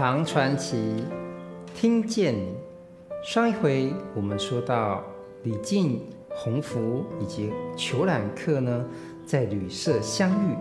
[0.00, 1.04] 唐传奇，
[1.74, 2.54] 听见你。
[3.22, 5.04] 上一回我们说到
[5.42, 8.82] 李靖、洪福以及虬髯客呢，
[9.26, 10.56] 在旅社相遇。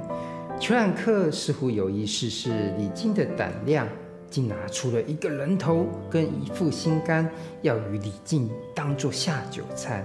[0.60, 3.88] 虬髯客似乎有意试试李靖的胆量，
[4.30, 7.26] 竟拿出了一个人头跟一副心肝，
[7.62, 10.04] 要与李靖当做下酒菜。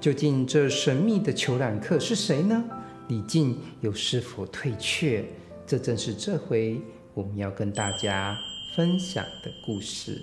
[0.00, 2.64] 究竟这神秘的虬髯客是谁呢？
[3.08, 5.22] 李靖又是否退却？
[5.66, 6.80] 这正是这回
[7.12, 8.34] 我们要跟大家
[8.74, 10.22] 分享的故事。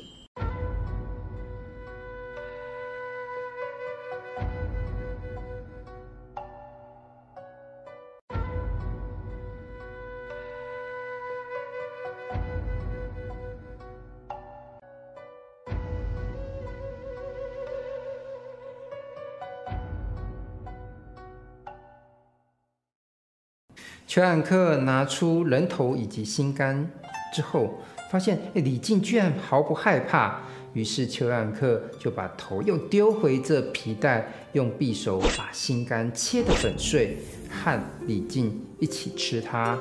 [24.07, 26.89] 虬髯客拿出人头以及心肝
[27.33, 27.77] 之后，
[28.09, 30.39] 发现李靖居然毫不害怕，
[30.73, 37.17] 于是虬髯客就把头又丢回这皮袋，用匕首把心肝切得粉碎，
[37.49, 39.77] 和李靖一起吃它。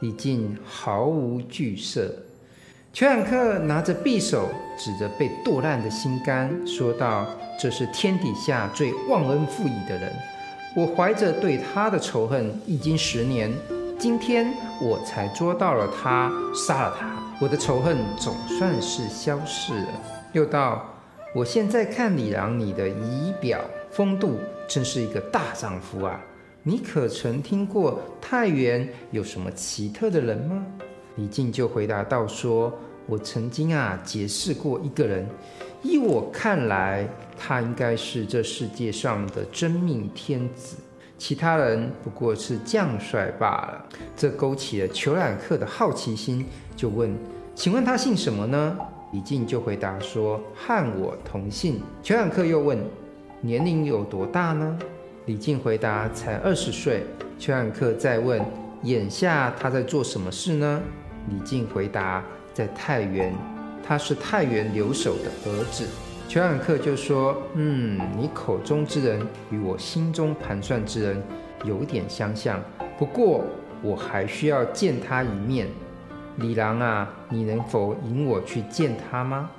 [0.00, 2.10] 李靖毫无惧色。
[2.92, 7.26] 虬髯客拿着匕首指着被剁烂的心肝，说道
[7.60, 10.12] ：“这是天底下最忘恩负义的人。”
[10.76, 13.52] 我怀着对他的仇恨已经十年，
[13.98, 19.88] 今天我才捉到了他，杀了他，我的仇恨总算是消逝了。
[20.34, 20.84] 又道：
[21.34, 24.36] 我现在看李郎你的仪表风度，
[24.68, 26.20] 真是一个大丈夫啊！
[26.62, 30.66] 你可曾听过太原有什么奇特的人吗？
[31.16, 32.70] 李靖就回答道：说，
[33.06, 35.26] 我曾经啊结识过一个人。
[35.82, 40.76] 依我看来，他应该是这世界上的真命天子，
[41.20, 43.84] 其他人不过是将帅罢了。
[44.16, 47.14] 这勾起了虬髯客的好奇心，就问
[47.54, 48.78] ：“请问他姓什么呢？”
[49.12, 52.78] 李靖就回答说：“和我同姓。”虬髯客又问
[53.42, 54.78] ：“年龄有多大呢？”
[55.26, 57.04] 李靖回答：“才二十岁。”
[57.38, 58.40] 虬髯客再问
[58.84, 60.80] ：“眼下他在做什么事呢？”
[61.28, 63.34] 李靖回答：“在太原。”
[63.86, 65.86] 他是太原留守的儿子，
[66.30, 69.20] 虬髯客就说：“嗯，你口中之人
[69.50, 71.20] 与我心中盘算之人
[71.64, 72.62] 有点相像，
[72.96, 73.42] 不过
[73.82, 75.66] 我还需要见他一面。
[76.36, 79.50] 李郎啊，你能否引我去见他吗？”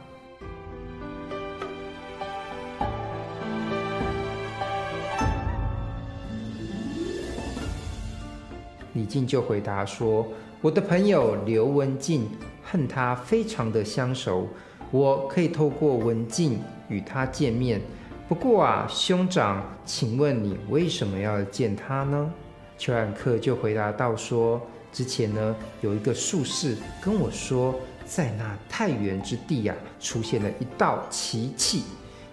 [8.93, 10.25] 李靖就回答说
[10.63, 12.29] ：“我的朋友刘文静。”
[12.63, 14.47] 恨他非常的相熟，
[14.91, 16.59] 我可以透过文静
[16.89, 17.81] 与他见面。
[18.27, 22.31] 不过啊，兄长，请问你为什么要见他呢？
[22.77, 27.75] 虬髯客就回答道说：之前呢，有一个术士跟我说，
[28.05, 31.83] 在那太原之地呀、出现了一道奇器，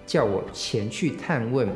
[0.07, 1.69] 叫我前去探问。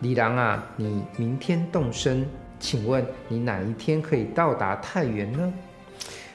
[0.00, 2.26] 李郎啊，你明天动身，
[2.60, 5.52] 请问你哪一天可以到达太原呢？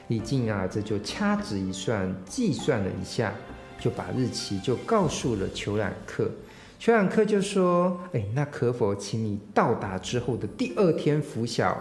[0.07, 3.31] 李靖啊，这就掐指一算，计算了一下，
[3.79, 6.29] 就把日期就告诉了裘冉客。
[6.77, 11.77] 裘冉客就说：“哎，那可否请你到达之后的第二天拂晓，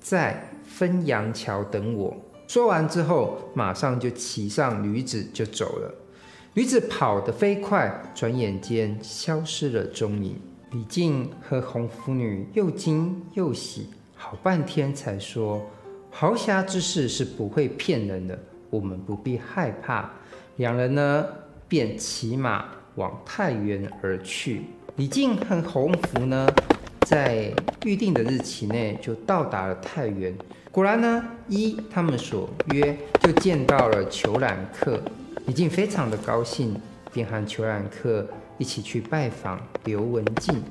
[0.00, 0.48] 在
[0.78, 2.16] 汾阳桥等我？”
[2.48, 5.94] 说完之后，马上就骑上驴子就走了。
[6.54, 10.36] 驴子跑得飞快，转眼间消失了踪影。
[10.72, 15.64] 李靖和红拂女又惊又喜，好半天才说。
[16.10, 18.38] 豪侠之士是不会骗人的，
[18.68, 20.10] 我们不必害怕。
[20.56, 21.26] 两人呢，
[21.66, 24.62] 便骑马往太原而去。
[24.96, 26.46] 李靖和洪福呢，
[27.06, 27.50] 在
[27.84, 30.34] 预定的日期内就到达了太原。
[30.70, 35.00] 果然呢，依他们所约，就见到了虬髯客。
[35.46, 36.76] 李靖非常的高兴，
[37.12, 38.26] 便和虬髯客
[38.58, 40.62] 一起去拜访刘文静。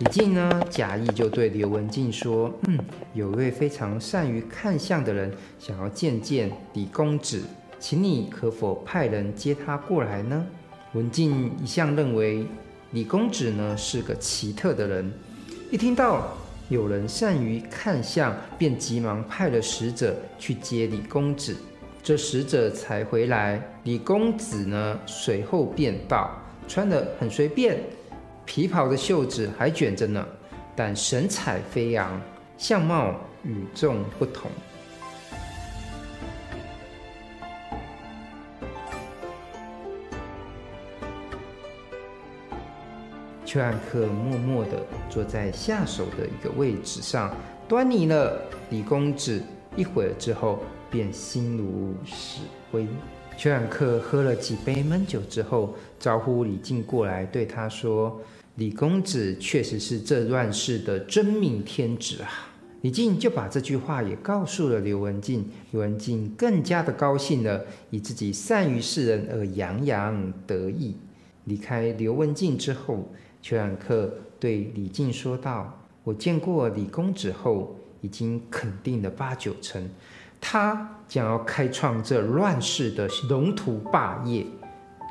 [0.00, 2.78] 李靖呢，假意就对刘文静说：“嗯，
[3.14, 7.42] 有一位非常善于看相的人，想要见见李公子，
[7.82, 10.46] 请你可否派人接他过来呢？”
[10.94, 12.46] 文静一向认为
[12.92, 15.12] 李公子呢是个奇特的人，
[15.68, 16.28] 一听到
[16.68, 21.56] 有人善于看相，便急忙派了使者去接李公子。
[22.04, 26.30] 这使者才回来，李公子呢随后便到，
[26.68, 27.82] 穿得很随便。
[28.44, 30.24] 皮袍的袖子还卷着呢，
[30.76, 32.20] 但神采飞扬，
[32.56, 33.12] 相貌
[33.42, 34.48] 与众不同。
[43.52, 47.36] 虬髯客默默地坐在下手的一个位置上，
[47.68, 48.40] 端倪了
[48.70, 49.42] 李公子
[49.76, 50.60] 一会儿之后，
[50.90, 52.40] 便心如死
[52.70, 52.86] 灰。
[53.36, 58.18] 邱远客喝了几杯闷酒之后，招呼李靖过来，对他说
[58.56, 62.30] ：“李公子确实是这乱世的真命天子啊！”
[62.80, 70.96] 李靖就把这句话也告诉了刘文静，刘文静更加的高兴了，以自己善于识人而洋洋得意。
[71.44, 73.08] 离开刘文静之后，
[73.40, 79.88] 邱远客对李靖说道：“我见过李公子后，已经肯定了八九成。”
[80.40, 84.44] 他将要开创这乱世的龙图霸业。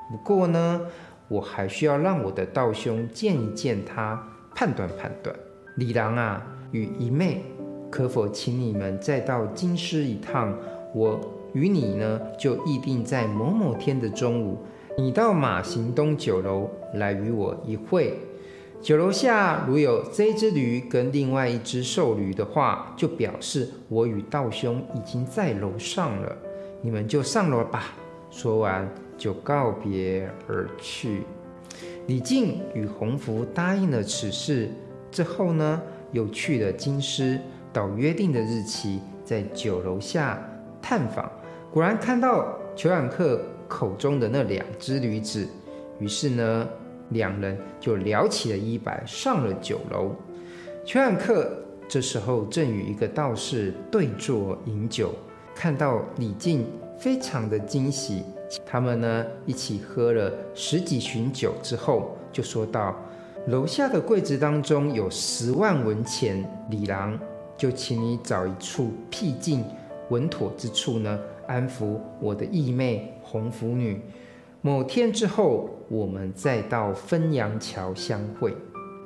[0.09, 0.81] 不过呢，
[1.29, 4.21] 我还需要让我的道兄见一见他，
[4.53, 5.33] 判断判断。
[5.77, 7.45] 李郎啊，与姨妹，
[7.89, 10.53] 可否请你们再到京师一趟？
[10.93, 11.17] 我
[11.53, 14.57] 与你呢，就议定在某某天的中午，
[14.97, 18.17] 你到马行东酒楼来与我一会。
[18.81, 26.35] 酒楼下如有这只驴跟另外一只瘦驴的话，就表示我与道兄已经在楼上了，
[26.81, 27.93] 你们就上楼吧。
[28.29, 31.21] 说完就告别而去。
[32.07, 34.69] 李靖与洪福答应了此事
[35.11, 37.39] 之后呢，又去了京师，
[37.71, 40.41] 到约定的日期在酒楼下
[40.81, 41.31] 探访，
[41.71, 45.47] 果然看到裘远客口中的那两只驴子，
[45.99, 46.67] 于是呢。
[47.13, 50.15] 两人就撩起了衣摆，上了酒楼。
[50.85, 51.51] 邱远客
[51.85, 55.13] 这时候正与一个道士对坐饮酒，
[55.53, 56.65] 看到李靖
[56.97, 58.23] 非常的惊喜。
[58.65, 62.95] 他们呢一起喝了十几巡酒之后，就说道
[63.51, 67.19] ：“楼下的柜子当中有十万文钱，李郎
[67.57, 69.65] 就请你找一处僻静
[70.11, 73.99] 稳妥之处呢，安抚我的义妹红拂女。”
[74.61, 78.55] 某天之后，我们再到汾阳桥相会。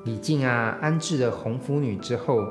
[0.04, 2.44] 李靖啊，安置了红拂女之后，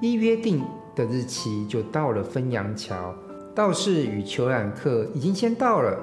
[0.00, 0.64] 依约定
[0.94, 3.12] 的日期就到了汾阳桥。
[3.52, 5.98] 道士与裘染客已经先到了，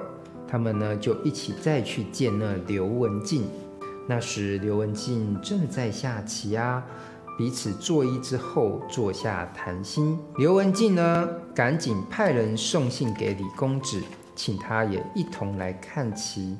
[0.46, 3.44] 他们呢就一起再去见那刘文静。
[4.06, 6.84] 那时刘文静正在下棋啊，
[7.38, 10.18] 彼此作揖之后坐下谈心。
[10.36, 14.00] 刘文静呢，赶紧派人送信给李公子。
[14.36, 16.56] 请他也一同来看棋。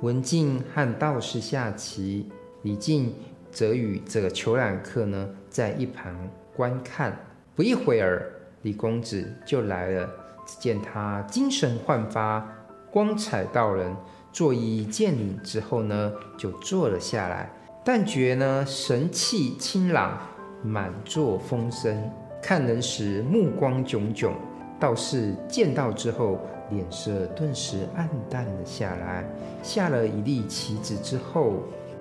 [0.00, 2.30] 文静和道士下棋，
[2.62, 3.14] 李靖
[3.50, 6.16] 则与这个裘染客呢在一旁
[6.56, 7.14] 观看。
[7.54, 8.32] 不一会儿，
[8.62, 10.08] 李公子就来了。
[10.46, 12.48] 只见他精神焕发，
[12.90, 13.94] 光彩照人。
[14.32, 17.52] 作揖见礼之后呢，就坐了下来。
[17.84, 20.16] 但觉呢神气清朗，
[20.62, 22.08] 满座风生，
[22.40, 24.32] 看人时目光炯炯。
[24.78, 26.38] 道士见到之后，
[26.70, 29.24] 脸色顿时黯淡了下来，
[29.64, 31.54] 下了一粒棋子之后，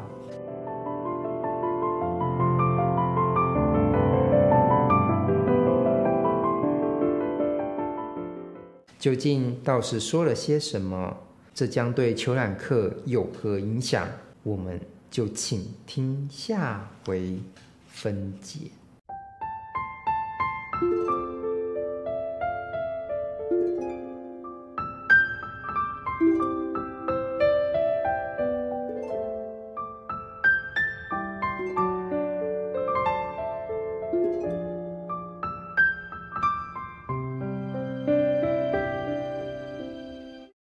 [8.99, 11.17] 究竟道士说了些什么？
[11.55, 14.07] 这将对裘染客有何影响？
[14.45, 14.81] 我们
[15.11, 17.41] 就请听下回
[17.89, 18.71] 分解。”